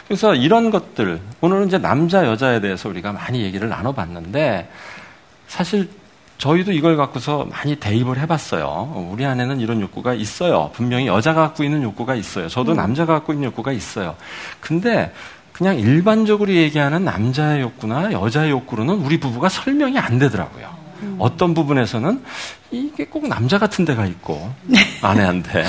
[0.07, 4.71] 그래서 이런 것들, 오늘은 이제 남자, 여자에 대해서 우리가 많이 얘기를 나눠봤는데,
[5.49, 5.89] 사실
[6.39, 9.09] 저희도 이걸 갖고서 많이 대입을 해봤어요.
[9.11, 10.71] 우리 안에는 이런 욕구가 있어요.
[10.75, 12.49] 분명히 여자가 갖고 있는 욕구가 있어요.
[12.49, 12.77] 저도 음.
[12.77, 14.17] 남자가 갖고 있는 욕구가 있어요.
[14.61, 15.13] 근데
[15.53, 20.86] 그냥 일반적으로 얘기하는 남자의 욕구나 여자의 욕구로는 우리 부부가 설명이 안 되더라고요.
[21.03, 21.17] 음.
[21.19, 22.23] 어떤 부분에서는
[22.71, 24.79] 이게 꼭 남자 같은 데가 있고 네.
[25.01, 25.65] 아내한테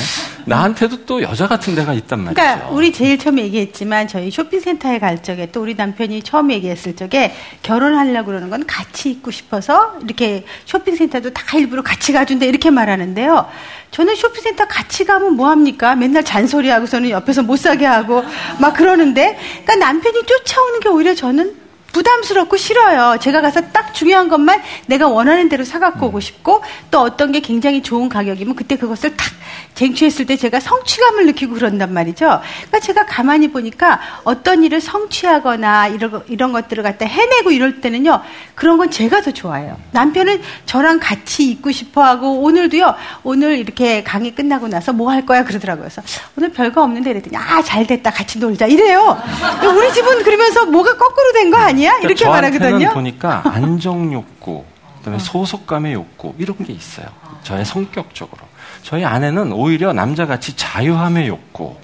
[0.45, 2.41] 나한테도 또 여자 같은 데가 있단 말이죠.
[2.41, 7.33] 그러니까 우리 제일 처음에 얘기했지만 저희 쇼핑센터에 갈 적에 또 우리 남편이 처음 얘기했을 적에
[7.61, 13.47] 결혼하려고 그러는 건 같이 있고 싶어서 이렇게 쇼핑센터도 다 일부러 같이 가준다 이렇게 말하는데요.
[13.91, 15.95] 저는 쇼핑센터 같이 가면 뭐 합니까?
[15.95, 18.23] 맨날 잔소리하고서는 옆에서 못 사게 하고
[18.59, 23.17] 막 그러는데 그러니까 남편이 쫓아오는 게 오히려 저는 부담스럽고 싫어요.
[23.19, 27.81] 제가 가서 딱 중요한 것만 내가 원하는 대로 사갖고 오고 싶고 또 어떤 게 굉장히
[27.81, 29.27] 좋은 가격이면 그때 그것을 탁
[29.73, 32.41] 쟁취했을 때 제가 성취감을 느끼고 그런단 말이죠.
[32.57, 38.21] 그러니까 제가 가만히 보니까 어떤 일을 성취하거나 이런, 이런 것들을 갖다 해내고 이럴 때는요.
[38.55, 39.77] 그런 건 제가 더 좋아해요.
[39.91, 42.95] 남편은 저랑 같이 있고 싶어 하고 오늘도요.
[43.23, 45.85] 오늘 이렇게 강의 끝나고 나서 뭐 할 거야 그러더라고요.
[45.85, 46.01] 그래서
[46.37, 48.11] 오늘 별거 없는데 이랬더니 아, 잘 됐다.
[48.11, 48.67] 같이 놀자.
[48.67, 49.17] 이래요.
[49.63, 51.76] 우리 집은 그러면서 뭐가 거꾸로 된 거 아니야?
[51.77, 51.97] 아니야?
[51.99, 52.93] 이렇게 그러니까 말하거든요.
[52.93, 54.63] 보니까 안정 욕구,
[54.99, 55.19] 그다음에 어.
[55.19, 57.07] 소속감의 욕구 이런 게 있어요.
[57.43, 58.45] 저의 성격적으로.
[58.83, 61.75] 저희 아내는 오히려 남자같이 자유함의 욕구,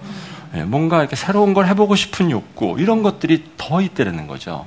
[0.55, 4.65] 예, 뭔가 이렇게 새로운 걸 해보고 싶은 욕구 이런 것들이 더 있다는 거죠.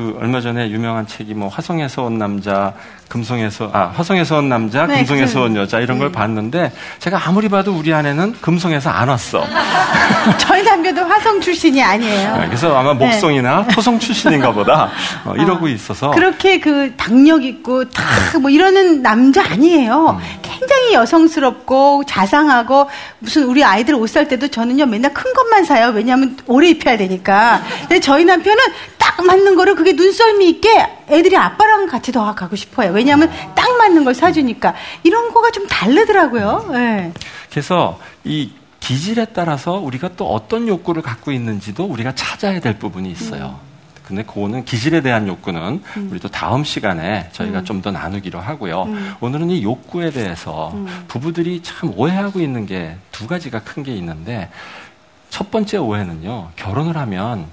[0.00, 2.72] 그 얼마 전에 유명한 책이 뭐 화성에서 온 남자,
[3.08, 6.04] 금성에서 아 화성에서 온 남자, 네, 금성에서 그, 온 여자 이런 네.
[6.04, 9.44] 걸 봤는데 제가 아무리 봐도 우리 아내는 금성에서 안 왔어.
[10.38, 12.36] 저희 남편도 화성 출신이 아니에요.
[12.38, 13.04] 네, 그래서 아마 네.
[13.06, 13.74] 목성이나 네.
[13.74, 14.90] 토성 출신인가 보다
[15.26, 18.02] 어, 이러고 어, 있어서 그렇게 그 당력 있고 다
[18.40, 20.18] 뭐 이러는 남자 아니에요.
[20.18, 20.38] 음.
[20.40, 25.88] 굉장히 여성스럽고 자상하고 무슨 우리 아이들 옷 살 때도 저는요 맨날 큰 것만 사요.
[25.94, 27.62] 왜냐하면 오래 입혀야 되니까.
[27.80, 28.58] 근데 저희 남편은
[28.98, 32.92] 딱 맞는 거를 그게 눈썰미 있게 애들이 아빠랑 같이 더 가고 싶어요.
[32.92, 36.68] 왜냐하면 딱 맞는 걸 사주니까 이런 거가 좀 다르더라고요.
[36.72, 37.12] 네.
[37.50, 43.58] 그래서 이 기질에 따라서 우리가 또 어떤 욕구를 갖고 있는지도 우리가 찾아야 될 부분이 있어요.
[43.64, 43.70] 음.
[44.06, 46.08] 근데 그거는 기질에 대한 욕구는 음.
[46.10, 47.64] 우리 또 다음 시간에 저희가 음.
[47.64, 48.82] 좀더 나누기로 하고요.
[48.84, 49.14] 음.
[49.20, 51.04] 오늘은 이 욕구에 대해서 음.
[51.06, 54.48] 부부들이 참 오해하고 있는 게 두 가지가 큰 게 있는데
[55.28, 56.48] 첫 번째 오해는요.
[56.56, 57.46] 결혼을 하면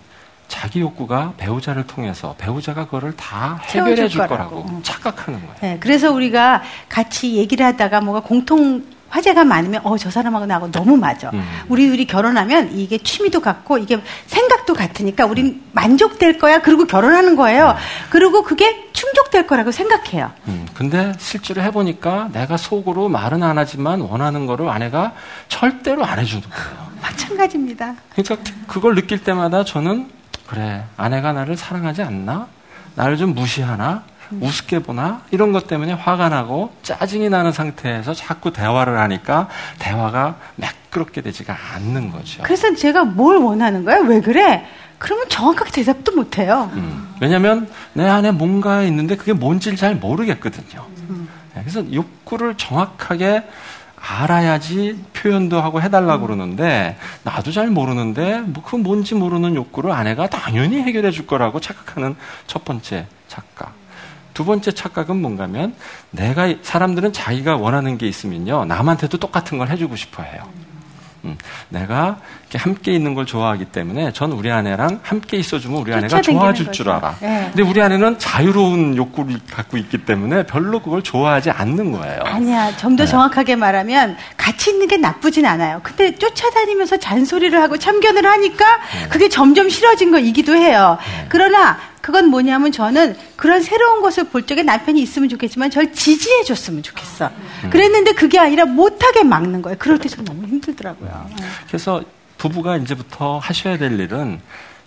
[0.48, 5.56] 자기 욕구가 배우자를 통해서 배우자가 그거를 다 해결해 줄 거라고, 거라고 착각하는 거예요.
[5.62, 10.98] 네, 그래서 우리가 같이 얘기를 하다가 뭐가 공통 화제가 많으면 어 저 사람하고 나하고 너무
[10.98, 11.30] 맞아.
[11.34, 11.42] 음.
[11.70, 16.62] 우리 둘이 결혼하면 이게 취미도 같고 이게 생각도 같으니까 우린 만족될 거야.
[16.62, 17.70] 그리고 결혼하는 거예요.
[17.70, 17.76] 음.
[18.10, 20.32] 그리고 그게 충족될 거라고 생각해요.
[20.48, 20.68] 음.
[20.74, 25.14] 근데 실제로 해보니까 내가 속으로 말은 안 하지만 원하는 거를 아내가
[25.48, 26.88] 절대로 안 해주는 거예요.
[27.02, 27.96] 마찬가지입니다.
[28.14, 30.10] 그러니까 그걸 느낄 때마다 저는
[30.48, 32.48] 그래 아내가 나를 사랑하지 않나?
[32.96, 34.04] 나를 좀 무시하나?
[34.42, 35.22] 우습게 보나?
[35.32, 39.48] 이런 것 때문에 화가 나고 짜증이 나는 상태에서 자꾸 대화를 하니까
[39.80, 42.44] 대화가 매끄럽게 되지가 않는 거죠.
[42.44, 44.00] 그래서 제가 뭘 원하는 거야?
[44.00, 44.66] 왜 그래?
[44.98, 46.70] 그러면 정확하게 대답도 못 해요.
[46.74, 50.86] 음, 왜냐면 내 안에 뭔가 있는데 그게 뭔지를 잘 모르겠거든요.
[51.10, 51.30] 음.
[51.54, 53.44] 그래서 욕구를 정확하게
[54.00, 56.28] 알아야지 표현도 하고 해달라고 음.
[56.28, 62.16] 그러는데 나도 잘 모르는데 뭐 그 뭔지 모르는 욕구를 아내가 당연히 해결해 줄 거라고 착각하는
[62.48, 63.74] 첫 번째 착각.
[64.34, 65.74] 두 번째 착각은 뭔가면
[66.12, 70.44] 내가 사람들은 자기가 원하는 게 있으면요 남한테도 똑같은 걸 해주고 싶어 해요.
[71.28, 71.38] 음,
[71.70, 76.72] 내가 이렇게 함께 있는 걸 좋아하기 때문에 전 우리 아내랑 함께 있어주면 우리 아내가 좋아줄
[76.72, 77.16] 줄 알아.
[77.20, 77.50] 네.
[77.54, 82.22] 근데 우리 아내는 자유로운 욕구를 갖고 있기 때문에 별로 그걸 좋아하지 않는 거예요.
[82.24, 82.76] 아니야.
[82.78, 83.12] 좀더 네.
[83.12, 85.82] 정확하게 말하면 같이 있는 게 나쁘진 않아요.
[85.84, 88.66] 근데 쫓아다니면서 잔소리를 하고 참견을 하니까
[89.02, 89.08] 네.
[89.10, 90.98] 그게 점점 싫어진 거이기도 해요.
[91.02, 91.26] 네.
[91.30, 91.78] 그러나
[92.08, 97.30] 그건 뭐냐면 저는 그런 새로운 것을 볼 적에 남편이 있으면 좋겠지만 저를 지지해 줬으면 좋겠어.
[97.66, 97.70] 음.
[97.70, 99.76] 그랬는데 그게 아니라 못하게 막는 거예요.
[99.78, 101.30] 그럴 때 좀 너무 힘들더라고요.
[101.68, 102.02] 그래서
[102.38, 104.40] 부부가 이제부터 하셔야 될 일은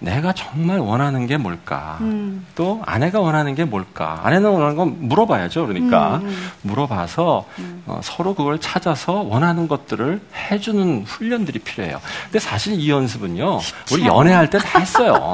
[0.02, 1.98] 내가 정말 원하는 게 뭘까?
[2.00, 2.46] 음.
[2.54, 4.20] 또 아내가 원하는 게 뭘까?
[4.24, 5.66] 아내는 원하는 건 물어봐야죠.
[5.66, 6.28] 그러니까 음.
[6.28, 6.50] 음.
[6.62, 7.82] 물어봐서 음.
[7.86, 12.00] 어, 서로 그걸 찾아서 원하는 것들을 해주는 훈련들이 필요해요.
[12.24, 13.60] 근데 사실 이 연습은요,
[13.92, 15.32] 우리 연애할 때 다 했어요.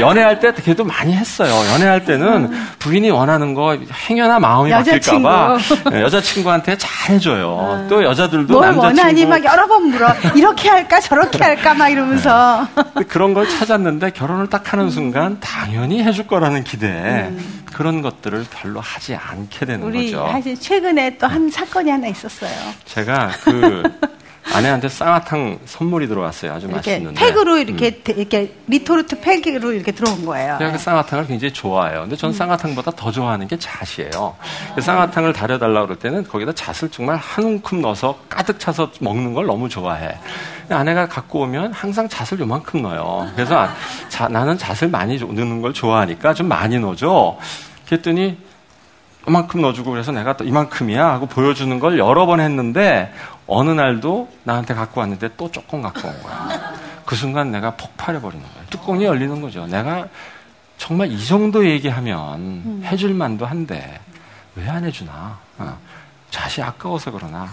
[0.00, 1.52] 연애할 때 그래도 많이 했어요.
[1.74, 2.68] 연애할 때는 음.
[2.80, 3.76] 부인이 원하는 거
[4.08, 5.58] 행여나 마음이 바뀔까봐
[5.90, 7.78] 네, 여자친구한테 잘 해줘요.
[7.82, 7.86] 음.
[7.88, 10.12] 또 여자들도 남자친구 원하니 막 여러 번 물어.
[10.34, 13.04] 이렇게 할까 저렇게 할까 막 이러면서 네.
[13.04, 13.91] 그런 걸 찾았는데.
[13.92, 17.62] 했는데 결혼을 딱 하는 순간 당연히 해줄 거라는 기대에 음.
[17.72, 20.28] 그런 것들을 별로 하지 않게 되는 우리 거죠.
[20.30, 22.50] 사실 최근에 또 한 사건이 하나 있었어요.
[22.84, 23.82] 제가 그
[24.54, 26.52] 아내한테 쌍화탕 선물이 들어왔어요.
[26.52, 27.18] 아주 이렇게 맛있는데.
[27.20, 28.14] 팩으로 이렇게 음.
[28.18, 30.56] 이렇게 리토르트 팩으로 이렇게 들어온 거예요.
[30.58, 32.00] 제가 그 쌍화탕을 굉장히 좋아해요.
[32.02, 32.34] 근데 전 음.
[32.34, 34.36] 쌍화탕보다 더 좋아하는 게 잣이에요.
[34.74, 39.46] 그 쌍화탕을 다려달라고 그럴 때는 거기다 잣을 정말 한 움큼 넣어서 가득 차서 먹는 걸
[39.46, 40.18] 너무 좋아해.
[40.72, 43.30] 아내가 갖고 오면 항상 잣을 요만큼 넣어요.
[43.34, 43.68] 그래서
[44.08, 47.38] 자, 나는 잣을 많이 넣는 걸 좋아하니까 좀 많이 넣어줘.
[47.86, 48.38] 그랬더니
[49.28, 53.12] 이만큼 넣어주고 그래서 내가 또 이만큼이야 하고 보여주는 걸 여러 번 했는데
[53.46, 56.72] 어느 날도 나한테 갖고 왔는데 또 조금 갖고 온 거야.
[57.04, 58.64] 그 순간 내가 폭발해 버리는 거야.
[58.70, 59.66] 뚜껑이 열리는 거죠.
[59.66, 60.06] 내가
[60.78, 62.82] 정말 이 정도 얘기하면 음.
[62.84, 64.00] 해줄 만도 한데
[64.56, 65.38] 왜 안 해주나?
[65.58, 65.78] 어.
[66.32, 67.48] 자시 아까워서 그러나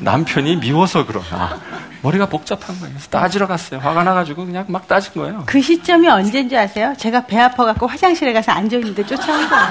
[0.00, 1.58] 남편이 미워서 그러나
[2.02, 2.94] 머리가 복잡한 거예요.
[3.10, 3.80] 따지러 갔어요.
[3.80, 5.44] 화가 나가지고 그냥 막 따진 거예요.
[5.46, 6.94] 그 시점이 언제인지 아세요?
[6.98, 9.64] 제가 배 아파갖고 화장실에 가서 앉아있는데 쫓아온 거예요.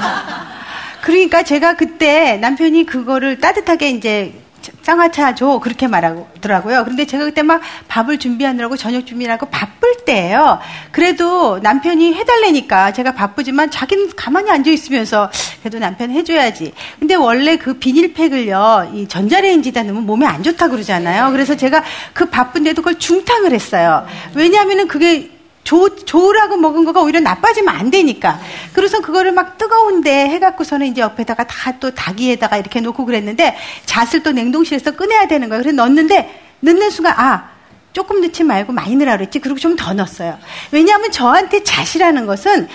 [1.02, 4.34] 그러니까 제가 그때 남편이 그거를 따뜻하게 이제
[4.82, 6.84] 쌍화차 줘 그렇게 말하더라고요.
[6.84, 10.60] 그런데 제가 그때 막 밥을 준비하느라고 저녁 준비하고 바쁠 때예요.
[10.91, 15.30] 그래도 남편이 해달래니까 제가 바쁘지만 자기는 가만히 앉아 있으면서
[15.67, 16.71] 그래도 남편 해줘야지.
[16.97, 21.32] 근데 원래 그 비닐팩을요 이 전자레인지다 넣으면 몸에 안 좋다 그러잖아요.
[21.32, 24.06] 그래서 제가 그 바쁜데도 그걸 중탕을 했어요.
[24.34, 25.30] 왜냐하면은 그게
[25.65, 28.39] 조, 좋으라고 먹은 거가 오히려 나빠지면 안 되니까.
[28.71, 34.32] 그래서 그거를 막 뜨거운데 해갖고서는 이제 옆에다가 다 또 닭위에다가 이렇게 놓고 그랬는데 잣을 또
[34.32, 35.62] 냉동실에서 꺼내야 되는 거예요.
[35.62, 37.49] 그래서 넣었는데 넣는 순간 아
[37.91, 39.39] 조금 넣지 말고 많이 넣으라 그랬지.
[39.39, 40.38] 그리고 좀 더 넣었어요.
[40.71, 42.67] 왜냐하면 저한테 잣이라는 것은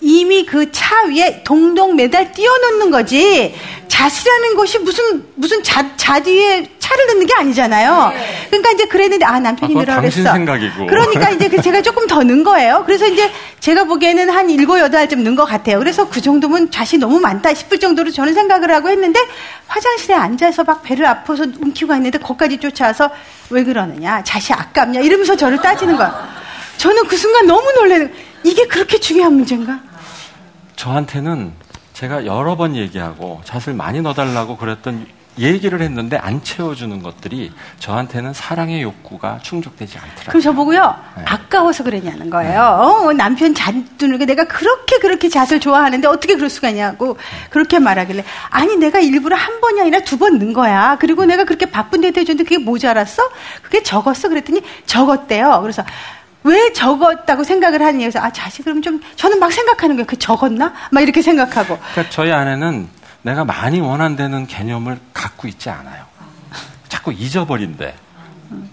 [0.00, 3.54] 이미 그 차 위에 동동 매달 띄워놓는 거지.
[3.88, 8.12] 잣이라는 것이 무슨 무슨 잣, 잣 위에 차를 넣는 게 아니잖아요.
[8.50, 10.32] 그러니까 이제 그랬는데 아 남편이 아, 넣으라 그랬어.
[10.32, 10.86] 생각이고.
[10.86, 12.82] 그러니까 이제 그 제가 조금 더 넣은 거예요.
[12.84, 13.30] 그래서 이제
[13.60, 15.78] 제가 보기에는 한 일곱 여덟 알쯤 넣은 것 같아요.
[15.78, 19.18] 그래서 그 정도면 잣이 너무 많다 싶을 정도로 저는 생각을 하고 했는데
[19.66, 23.10] 화장실에 앉아서 막 배를 아파서 움키고 있는데 거기까지 쫓아와서
[23.50, 26.28] 왜 그러느냐 잣이 아깝냐 이러면서 저를 따지는 거야.
[26.76, 28.12] 저는 그 순간 너무 놀래는
[28.46, 29.80] 이게 그렇게 중요한 문제인가?
[30.76, 31.52] 저한테는
[31.94, 35.06] 제가 여러 번 얘기하고 잣을 많이 넣어달라고 그랬던
[35.38, 40.26] 얘기를 했는데 안 채워주는 것들이 저한테는 사랑의 욕구가 충족되지 않더라고요.
[40.28, 41.24] 그럼 저보고요, 네.
[41.26, 42.52] 아까워서 그러냐는 거예요.
[42.52, 42.56] 네.
[42.56, 47.18] 어, 남편 잣 두는 게 내가 그렇게 그렇게 잣을 좋아하는데 어떻게 그럴 수가 있냐고
[47.50, 50.96] 그렇게 말하길래, 아니, 내가 일부러 한 번이 아니라 두 번 넣은 거야.
[51.00, 53.22] 그리고 내가 그렇게 바쁜데도 해줬는데 그게 모자랐어?
[53.62, 54.28] 그게 적었어?
[54.30, 55.58] 그랬더니 적었대요.
[55.60, 55.84] 그래서
[56.46, 60.06] 왜 적었다고 생각을 하느냐 그래서 아 자식 그럼 좀 저는 막 생각하는 거예요.
[60.06, 60.72] 그 적었나?
[60.92, 61.76] 막 이렇게 생각하고.
[61.92, 62.88] 그러니까 저희 아내는
[63.22, 66.04] 내가 많이 원한다는 개념을 갖고 있지 않아요.
[66.88, 67.94] 자꾸 잊어버린대.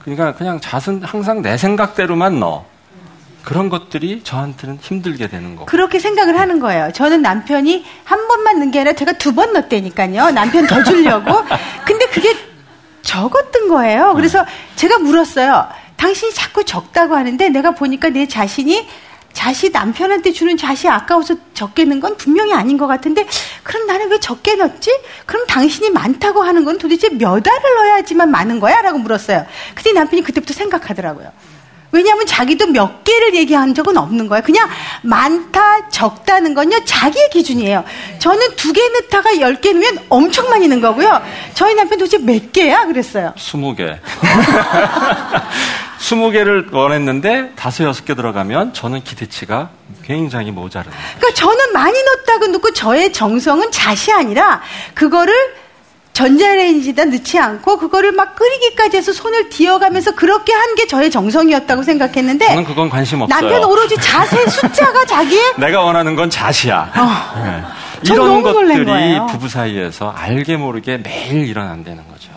[0.04, 2.66] 그러니까 그냥 잣은 항상 내 생각대로만 넣어.
[3.44, 5.66] 그런 것들이 저한테는 힘들게 되는 거고.
[5.66, 6.92] 그렇게 생각을 하는 거예요.
[6.94, 10.30] 저는 남편이 한 번만 넣은 게 아니라 제가 두 번 넣었다니까요.
[10.32, 11.44] 남편 더 주려고.
[11.86, 12.38] 근데 그게
[13.02, 14.14] 적었던 거예요.
[14.14, 15.68] 그래서 제가 물었어요.
[15.98, 18.88] 당신이 자꾸 적다고 하는데 내가 보니까 내 자신이
[19.34, 23.28] 자시 남편한테 주는 자시 아까워서 적게 넣은 건 분명히 아닌 것 같은데
[23.64, 24.92] 그럼 나는 왜 적게 넣었지?
[25.26, 28.82] 그럼 당신이 많다고 하는 건 도대체 몇 알을 넣어야지만 많은 거야?
[28.82, 29.46] 라고 물었어요.
[29.74, 31.32] 근데 남편이 그때부터 생각하더라고요.
[31.94, 34.42] 왜냐하면 자기도 몇 개를 얘기한 적은 없는 거예요.
[34.44, 34.68] 그냥
[35.04, 37.84] 많다, 적다는 건요, 자기의 기준이에요.
[38.20, 41.22] 저는 두 개 넣다가 열 개 넣으면 엄청 많이 넣은 거고요.
[41.54, 42.86] 저희 남편 도대체 몇 개야?
[42.86, 43.34] 그랬어요.
[43.38, 44.00] 스무 개.
[46.00, 49.70] 스무 개를 원했는데 다섯 여섯 개 들어가면 저는 기대치가
[50.04, 51.00] 굉장히 모자르네요.
[51.18, 54.62] 그러니까 저는 많이 넣었다고 넣고 저의 정성은 잣이 아니라
[54.96, 55.34] 그거를
[56.14, 62.48] 전자레인지다 넣지 않고 그거를 막 끓이기까지 해서 손을 뒤어가면서 그렇게 한 게 저의 정성이었다고 생각했는데
[62.48, 63.40] 저는 그건 관심 없어요.
[63.42, 66.92] 남편 오로지 자세 숫자가 자기의 내가 원하는 건 자시야.
[66.96, 67.44] 어.
[67.44, 67.64] 네.
[68.04, 69.20] 전 이런 것들이.
[69.32, 72.32] 부부 사이에서 알게 모르게 매일 일어난다는 거죠.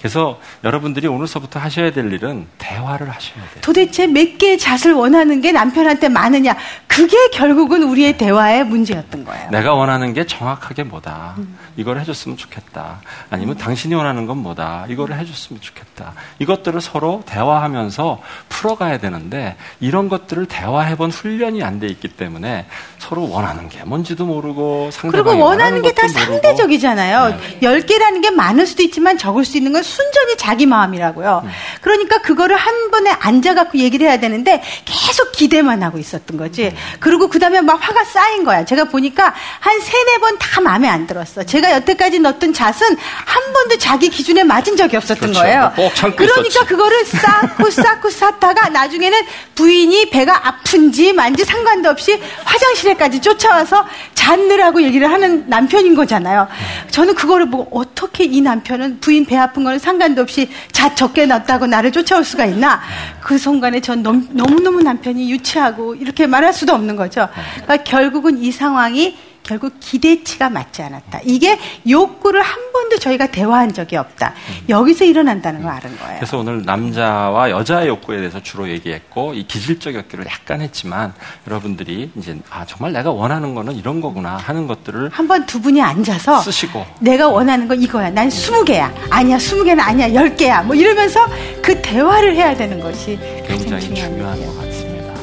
[0.00, 3.62] 그래서 여러분들이 오늘서부터 하셔야 될 일은 대화를 하셔야 돼요.
[3.62, 6.54] 도대체 몇 개의 잣을 원하는 게 남편한테 많으냐
[6.86, 9.48] 그게 결국은 우리의 대화의 문제였던 거예요.
[9.50, 11.36] 내가 원하는 게 정확하게 뭐다.
[11.78, 13.00] 이걸 해줬으면 좋겠다.
[13.30, 14.86] 아니면 당신이 원하는 건 뭐다.
[14.88, 16.12] 이거를 해줬으면 좋겠다.
[16.40, 22.66] 이것들을 서로 대화하면서 풀어가야 되는데 이런 것들을 대화해본 훈련이 안 돼 있기 때문에
[22.98, 27.28] 서로 원하는 게 뭔지도 모르고 상대방이 그리고 원하는 게 다 상대적이잖아요.
[27.38, 27.58] 네.
[27.62, 31.42] 열 개라는 게 많을 수도 있지만 적을 수 있는 건 순전히 자기 마음이라고요.
[31.44, 31.50] 음.
[31.80, 36.66] 그러니까 그거를 한 번에 앉아갖고 얘기를 해야 되는데 계속 기대만 하고 있었던 거지.
[36.66, 36.76] 음.
[36.98, 38.64] 그리고 그 다음에 막 화가 쌓인 거야.
[38.64, 41.44] 제가 보니까 한 세네 번 다 마음에 안 들었어.
[41.44, 45.40] 제가 여태까지 넣었던 잣은 한 번도 자기 기준에 맞은 적이 없었던 그렇죠.
[45.40, 45.72] 거예요.
[45.76, 46.66] 꼭 참고 그러니까 있었지.
[46.66, 49.18] 그거를 쌓고 쌓고 쌓다가 나중에는
[49.54, 56.48] 부인이 배가 아픈지 만지 상관도 없이 화장실에까지 쫓아와서 잤느라고 얘기를 하는 남편인 거잖아요.
[56.90, 61.66] 저는 그거를 보고 어떻게 이 남편은 부인 배 아픈 거는 상관도 없이 잣 적게 넣었다고
[61.66, 62.80] 나를 쫓아올 수가 있나?
[63.20, 67.28] 그 순간에 전 너무, 너무너무 남편이 유치하고 이렇게 말할 수도 없는 거죠.
[67.62, 69.16] 그러니까 결국은 이 상황이
[69.48, 71.20] 결국 기대치가 맞지 않았다.
[71.24, 71.58] 이게
[71.88, 74.34] 욕구를 한 번도 저희가 대화한 적이 없다.
[74.68, 76.16] 여기서 일어난다는 걸 아는 거예요.
[76.16, 81.14] 그래서 오늘 남자와 여자의 욕구에 대해서 주로 얘기했고 이 기질적 욕구를 약간 했지만
[81.46, 85.80] 여러분들이 이제 아 정말 내가 원하는 거는 이런 거구나 하는 것들을 한 번 두 분이
[85.80, 88.10] 앉아서 쓰시고 내가 원하는 건 이거야.
[88.10, 88.92] 난 스무 개야.
[89.08, 90.12] 아니야, 스무 개는 아니야.
[90.12, 90.62] 열 개야.
[90.62, 91.26] 뭐 이러면서
[91.62, 94.44] 그 대화를 해야 되는 것이 굉장히 중요한 중요한.
[94.44, 95.14] 것 같습니다.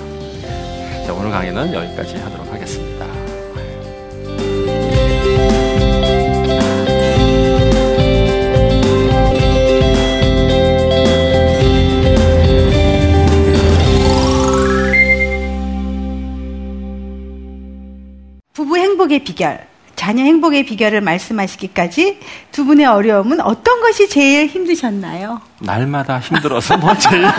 [1.05, 3.05] 자, 오늘 강의는 여기까지 하도록 하겠습니다.
[19.25, 22.19] 비결, 자녀 행복의 비결을 말씀하시기까지
[22.53, 25.41] 두 분의 어려움은 어떤 것이 제일 힘드셨나요?
[25.59, 27.25] 날마다 힘들어서 뭐 제일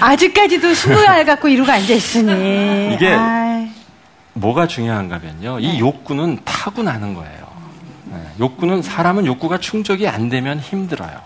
[0.00, 3.68] 아직까지도 스무 알 갖고 이러고 앉아 있으니 이게 아이,
[4.34, 5.60] 뭐가 중요한가면요.
[5.60, 7.46] 이 욕구는 타고나는 거예요.
[8.04, 11.18] 네, 욕구는 사람은 욕구가 충족이 안 되면 힘들어요.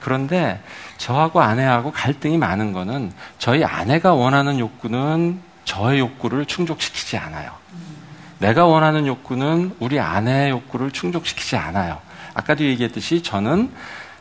[0.00, 0.60] 그런데
[0.98, 7.50] 저하고 아내하고 갈등이 많은 거는 저희 아내가 원하는 욕구는 저의 욕구를 충족시키지 않아요.
[8.38, 12.00] 내가 원하는 욕구는 우리 아내의 욕구를 충족시키지 않아요.
[12.32, 13.70] 아까도 얘기했듯이 저는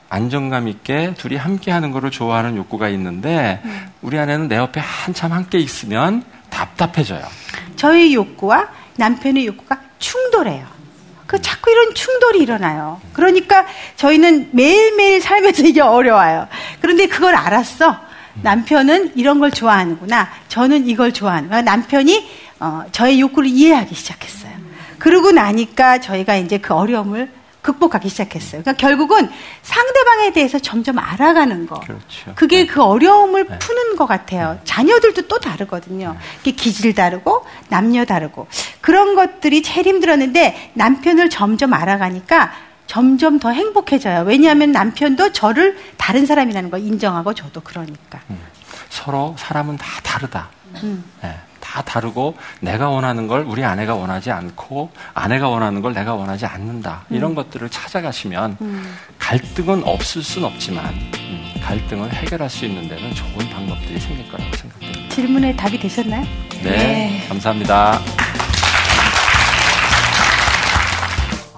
[0.10, 3.62] 안정감 있게 둘이 함께 하는 거를 좋아하는 욕구가 있는데
[4.02, 7.24] 우리 아내는 내 옆에 한참 함께 있으면 답답해져요.
[7.76, 10.66] 저희 욕구와 남편의 욕구가 충돌해요.
[11.28, 13.02] 그 자꾸 이런 충돌이 일어나요.
[13.14, 13.66] 그러니까
[13.98, 16.48] 저희는 매일매일 살면서 이게 어려워요.
[16.80, 17.98] 그런데 그걸 알았어.
[18.41, 20.30] 남편은 이런 걸 좋아하는구나.
[20.48, 21.62] 저는 이걸 좋아하는구나.
[21.62, 22.28] 남편이
[22.60, 24.54] 어, 저의 욕구를 이해하기 시작했어요.
[25.00, 28.62] 그러고 나니까 저희가 이제 그 어려움을 극복하기 시작했어요.
[28.62, 29.28] 그러니까 결국은
[29.63, 31.80] 상대방에 대해서 점점 알아가는 거.
[31.80, 32.34] 그렇죠.
[32.36, 33.58] 그게 그 어려움을 네.
[33.60, 34.60] 푸는 것 같아요.
[34.65, 36.15] 자녀들도 또 다르거든요.
[36.41, 38.48] 이게 기질 다르고 남녀 다르고
[38.82, 42.52] 그런 것들이 제일 힘들었는데 남편을 점점 알아가니까
[42.88, 44.24] 점점 더 행복해져요.
[44.24, 48.19] 왜냐하면 남편도 저를 다른 사람이라는 걸 인정하고 저도 그러니까.
[48.89, 50.50] 서로 사람은 다 다르다.
[50.84, 51.04] 음.
[51.24, 56.45] 예, 다 다르고 내가 원하는 걸 우리 아내가 원하지 않고 아내가 원하는 걸 내가 원하지
[56.45, 57.06] 않는다.
[57.10, 57.36] 이런 음.
[57.36, 58.58] 것들을 찾아가시면
[59.19, 65.10] 갈등은 없을 순 없지만 음, 갈등을 해결할 수 있는 데는 좋은 방법들이 생길 거라고 생각됩니다.
[65.15, 66.26] 질문에 답이 되셨나요?
[66.63, 68.00] 네, 감사합니다.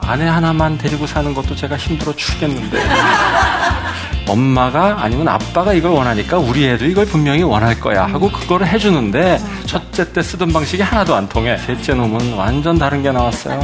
[0.07, 2.81] 아내 하나만 데리고 사는 것도 제가 힘들어 죽겠는데.
[4.27, 10.11] 엄마가 아니면 아빠가 이걸 원하니까 우리 애도 이걸 분명히 원할 거야 하고 그거를 해주는데 첫째
[10.11, 11.57] 때 쓰던 방식이 하나도 안 통해.
[11.65, 13.59] 셋째 놈은 완전 다른 게 나왔어요.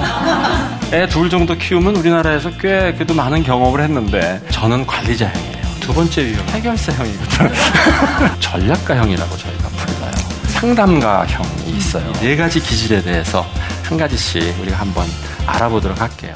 [0.94, 5.54] 애 둘 정도 키우면 우리나라에서 꽤 그래도 많은 경험을 했는데 저는 관리자형이에요.
[5.82, 7.52] 두 번째 유형 해결사형이거든.
[8.40, 10.12] 전략가형이라고 저희가 불러요.
[10.48, 12.10] 상담가형이 있어요.
[12.22, 13.46] 네 가지 기질에 대해서
[13.84, 15.06] 한 가지씩 우리가 한번
[15.46, 16.36] 알아보도록 할게요.